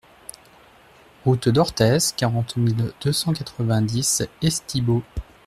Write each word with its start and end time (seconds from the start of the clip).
Route 1.25 1.47
d'Orthez, 1.49 2.15
quarante 2.17 2.55
mille 2.57 2.91
deux 3.01 3.13
cent 3.13 3.33
quatre-vingt-dix 3.33 4.23
Estibeaux 4.41 5.03